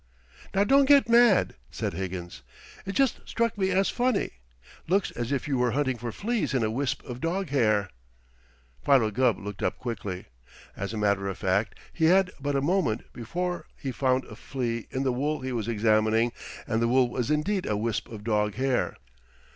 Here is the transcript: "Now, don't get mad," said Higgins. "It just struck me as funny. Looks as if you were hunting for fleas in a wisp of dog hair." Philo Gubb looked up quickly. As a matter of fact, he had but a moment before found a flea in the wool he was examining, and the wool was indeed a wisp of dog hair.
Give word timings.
"Now, 0.55 0.63
don't 0.63 0.85
get 0.87 1.07
mad," 1.07 1.53
said 1.69 1.93
Higgins. 1.93 2.41
"It 2.87 2.93
just 2.93 3.19
struck 3.27 3.55
me 3.55 3.69
as 3.69 3.89
funny. 3.91 4.31
Looks 4.87 5.11
as 5.11 5.31
if 5.31 5.47
you 5.47 5.59
were 5.59 5.73
hunting 5.77 5.95
for 5.99 6.11
fleas 6.11 6.55
in 6.55 6.63
a 6.63 6.71
wisp 6.71 7.03
of 7.05 7.21
dog 7.21 7.49
hair." 7.49 7.87
Philo 8.83 9.11
Gubb 9.11 9.37
looked 9.37 9.61
up 9.61 9.77
quickly. 9.77 10.25
As 10.75 10.91
a 10.91 10.97
matter 10.97 11.27
of 11.27 11.37
fact, 11.37 11.75
he 11.93 12.05
had 12.05 12.31
but 12.39 12.55
a 12.55 12.61
moment 12.63 13.13
before 13.13 13.67
found 13.93 14.25
a 14.25 14.35
flea 14.35 14.87
in 14.89 15.03
the 15.03 15.13
wool 15.13 15.41
he 15.41 15.51
was 15.51 15.67
examining, 15.67 16.31
and 16.65 16.81
the 16.81 16.87
wool 16.87 17.07
was 17.07 17.29
indeed 17.29 17.67
a 17.67 17.77
wisp 17.77 18.09
of 18.09 18.23
dog 18.23 18.55
hair. 18.55 18.97